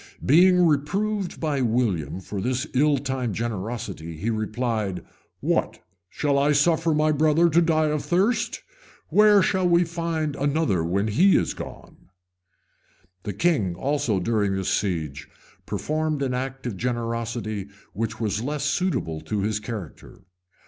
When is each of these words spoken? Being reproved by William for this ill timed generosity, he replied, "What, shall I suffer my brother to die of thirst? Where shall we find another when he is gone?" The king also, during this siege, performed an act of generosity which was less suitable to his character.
Being 0.25 0.65
reproved 0.65 1.39
by 1.39 1.61
William 1.61 2.21
for 2.21 2.41
this 2.41 2.65
ill 2.73 2.97
timed 2.97 3.35
generosity, 3.35 4.17
he 4.17 4.31
replied, 4.31 5.05
"What, 5.41 5.77
shall 6.09 6.39
I 6.39 6.53
suffer 6.53 6.95
my 6.95 7.11
brother 7.11 7.51
to 7.51 7.61
die 7.61 7.85
of 7.85 8.03
thirst? 8.03 8.63
Where 9.09 9.43
shall 9.43 9.69
we 9.69 9.83
find 9.83 10.35
another 10.35 10.83
when 10.83 11.07
he 11.09 11.37
is 11.37 11.53
gone?" 11.53 12.09
The 13.21 13.33
king 13.33 13.75
also, 13.75 14.19
during 14.19 14.55
this 14.55 14.69
siege, 14.69 15.29
performed 15.67 16.23
an 16.23 16.33
act 16.33 16.65
of 16.65 16.77
generosity 16.77 17.67
which 17.93 18.19
was 18.19 18.41
less 18.41 18.63
suitable 18.63 19.21
to 19.21 19.41
his 19.41 19.59
character. 19.59 20.23